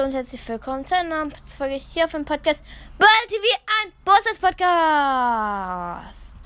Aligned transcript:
und 0.00 0.14
herzlich 0.14 0.48
willkommen 0.48 0.86
zu 0.86 0.94
einer 0.94 1.24
neuen 1.24 1.32
Folge 1.44 1.74
hier 1.74 2.04
auf 2.04 2.12
dem 2.12 2.24
Podcast 2.24 2.62
Ball 2.98 3.08
TV 3.26 3.42
ein 3.82 3.92
Bosses 4.04 4.38
Podcast. 4.38 6.36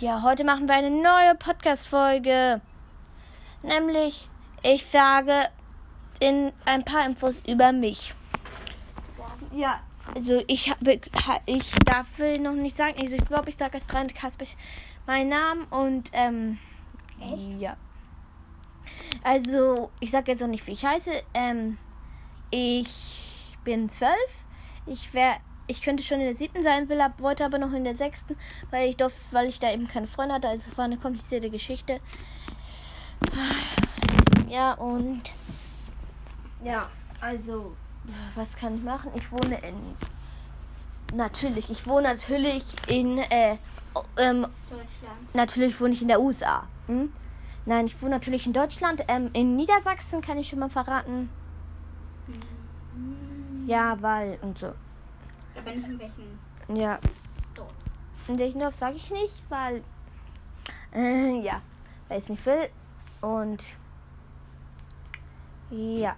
Ja, 0.00 0.22
heute 0.22 0.42
machen 0.42 0.66
wir 0.66 0.74
eine 0.74 0.90
neue 0.90 1.36
Podcast-Folge. 1.36 2.60
Nämlich, 3.62 4.28
ich 4.64 4.84
sage 4.84 5.48
in 6.18 6.52
ein 6.64 6.84
paar 6.84 7.06
Infos 7.06 7.36
über 7.46 7.70
mich. 7.70 8.12
Ja, 9.52 9.80
also 10.12 10.42
ich 10.48 10.70
habe, 10.70 11.00
ich 11.46 11.70
darf 11.84 12.08
noch 12.40 12.54
nicht 12.54 12.76
sagen, 12.76 12.96
also 13.00 13.14
ich 13.14 13.24
glaube, 13.24 13.50
ich 13.50 13.56
sage 13.56 13.74
als 13.74 13.86
dran 13.86 14.08
Kasper 14.08 14.46
meinen 15.06 15.28
Namen 15.28 15.64
und 15.66 16.10
ähm, 16.12 16.58
Echt? 17.20 17.60
ja. 17.60 17.76
Also, 19.22 19.90
ich 20.00 20.10
sage 20.10 20.32
jetzt 20.32 20.40
noch 20.40 20.48
nicht, 20.48 20.66
wie 20.66 20.72
ich 20.72 20.84
heiße. 20.84 21.12
Ähm, 21.34 21.78
ich 22.50 23.56
bin 23.64 23.90
zwölf. 23.90 24.44
Ich 24.86 25.12
wäre, 25.14 25.36
ich 25.66 25.82
könnte 25.82 26.02
schon 26.02 26.20
in 26.20 26.26
der 26.26 26.36
siebten 26.36 26.62
sein, 26.62 26.88
will, 26.88 27.00
wollte 27.18 27.44
aber 27.44 27.58
noch 27.58 27.72
in 27.72 27.84
der 27.84 27.96
sechsten, 27.96 28.36
weil 28.70 28.88
ich 28.88 28.96
doch, 28.96 29.10
weil 29.32 29.48
ich 29.48 29.58
da 29.58 29.72
eben 29.72 29.88
keine 29.88 30.06
Freunde 30.06 30.34
hatte. 30.34 30.48
Also 30.48 30.70
es 30.70 30.78
war 30.78 30.84
eine 30.84 30.96
komplizierte 30.96 31.50
Geschichte. 31.50 32.00
Ja 34.48 34.74
und 34.74 35.22
ja, 36.64 36.88
also 37.20 37.76
was 38.34 38.54
kann 38.54 38.76
ich 38.76 38.82
machen? 38.82 39.10
Ich 39.14 39.30
wohne 39.32 39.58
in 39.58 39.74
natürlich, 41.14 41.70
ich 41.70 41.86
wohne 41.86 42.08
natürlich 42.08 42.64
in 42.86 43.18
äh, 43.18 43.56
ähm, 44.18 44.46
Deutschland. 44.70 45.34
Natürlich 45.34 45.80
wohne 45.80 45.94
ich 45.94 46.02
in 46.02 46.08
der 46.08 46.20
USA. 46.20 46.64
Hm? 46.86 47.12
Nein, 47.64 47.86
ich 47.86 48.00
wohne 48.00 48.12
natürlich 48.12 48.46
in 48.46 48.52
Deutschland. 48.52 49.04
Ähm, 49.08 49.30
in 49.32 49.56
Niedersachsen 49.56 50.20
kann 50.20 50.38
ich 50.38 50.48
schon 50.48 50.58
mal 50.58 50.70
verraten. 50.70 51.28
Ja, 53.66 54.00
weil 54.00 54.38
und 54.42 54.58
so. 54.58 54.72
Aber 55.56 55.70
nicht 55.70 55.86
in 55.86 55.98
welchen 55.98 56.38
Ja. 56.68 56.98
Dorf. 57.54 57.72
In 58.28 58.38
welchem 58.38 58.60
Dorf 58.60 58.74
sage 58.74 58.96
ich 58.96 59.10
nicht, 59.10 59.42
weil. 59.48 59.82
Äh, 60.92 61.40
ja. 61.40 61.60
Weil 62.08 62.18
ich 62.18 62.24
es 62.24 62.30
nicht 62.30 62.46
will. 62.46 62.68
Und. 63.20 63.64
Ja. 65.70 66.16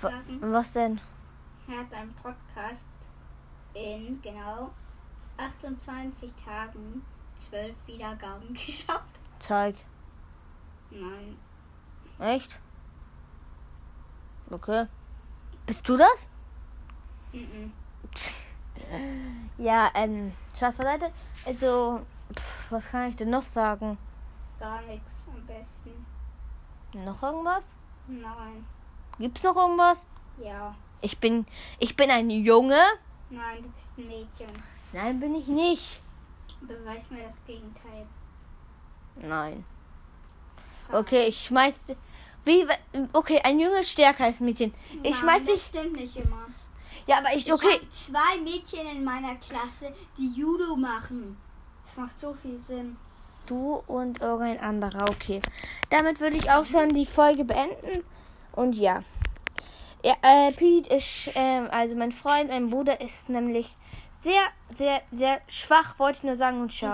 Soll 0.00 0.12
ich 0.28 0.40
mal? 0.40 0.52
Was 0.52 0.72
denn? 0.74 1.00
Er 1.68 1.78
hat 1.80 1.92
einen 1.92 2.12
Podcast 2.14 2.84
in 3.74 4.20
genau 4.22 4.70
28 5.36 6.32
Tagen 6.34 7.02
12 7.50 7.74
Wiedergaben 7.86 8.52
geschafft. 8.66 9.18
Zeig. 9.38 9.76
Nein. 10.90 11.36
Echt? 12.18 12.58
Okay. 14.50 14.86
Bist 15.66 15.88
du 15.88 15.96
das? 15.96 16.30
Mhm. 17.32 17.72
Ja, 19.58 19.90
ähm, 19.94 20.32
Spaß 20.56 20.78
beiseite. 20.78 21.10
Also, 21.44 22.00
pff, 22.34 22.72
was 22.72 22.86
kann 22.86 23.10
ich 23.10 23.16
denn 23.16 23.30
noch 23.30 23.42
sagen? 23.42 23.98
Gar 24.58 24.82
nichts 24.82 25.22
am 25.26 25.44
besten. 25.46 26.06
Noch 27.04 27.22
irgendwas? 27.22 27.64
Nein. 28.06 28.64
Gibt's 29.18 29.42
noch 29.42 29.56
irgendwas? 29.56 30.06
Ja. 30.42 30.74
Ich 31.00 31.18
bin, 31.18 31.46
ich 31.78 31.96
bin 31.96 32.10
ein 32.10 32.30
Junge. 32.30 32.80
Nein, 33.30 33.62
du 33.62 33.68
bist 33.70 33.98
ein 33.98 34.06
Mädchen. 34.06 34.62
Nein, 34.92 35.20
bin 35.20 35.34
ich 35.34 35.48
nicht. 35.48 36.00
Beweis 36.62 37.10
mir 37.10 37.24
das 37.24 37.44
Gegenteil. 37.44 38.06
Nein. 39.16 39.64
Okay, 40.90 41.26
ich 41.26 41.44
schmeiß. 41.44 41.84
Wie? 42.44 42.66
Okay, 43.12 43.40
ein 43.44 43.58
Junge 43.60 43.80
ist 43.80 43.90
stärker 43.90 44.24
als 44.24 44.40
Mädchen. 44.40 44.74
Ich 45.02 45.10
Nein, 45.10 45.14
schmeiß 45.14 45.46
das 45.46 45.54
dich. 45.54 45.62
stimmt 45.64 45.96
nicht 45.96 46.16
immer. 46.16 46.46
Ja, 47.06 47.18
aber 47.18 47.28
ich. 47.34 47.46
Ich 47.46 47.52
Okay. 47.52 47.80
hab 47.80 47.92
zwei 47.92 48.40
Mädchen 48.42 48.86
in 48.86 49.04
meiner 49.04 49.34
Klasse, 49.36 49.92
die 50.16 50.30
Judo 50.32 50.76
machen. 50.76 51.36
Das 51.86 51.96
macht 51.96 52.20
so 52.20 52.34
viel 52.34 52.58
Sinn. 52.58 52.96
Du 53.46 53.82
und 53.86 54.20
irgendein 54.20 54.60
anderer. 54.60 55.08
Okay. 55.08 55.40
Damit 55.90 56.20
würde 56.20 56.36
ich 56.36 56.50
auch 56.50 56.66
schon 56.66 56.90
die 56.90 57.06
Folge 57.06 57.44
beenden. 57.44 58.04
Und 58.52 58.74
ja. 58.74 59.02
Ja, 60.04 60.14
äh, 60.22 60.52
Pete 60.52 60.94
ist, 60.94 61.30
ähm, 61.34 61.68
also 61.70 61.96
mein 61.96 62.12
Freund, 62.12 62.50
mein 62.50 62.70
Bruder 62.70 63.00
ist 63.00 63.28
nämlich 63.28 63.74
sehr, 64.20 64.42
sehr, 64.72 65.00
sehr 65.12 65.40
schwach, 65.48 65.98
wollte 65.98 66.18
ich 66.18 66.24
nur 66.24 66.36
sagen 66.36 66.60
und 66.60 66.72
ciao. 66.72 66.86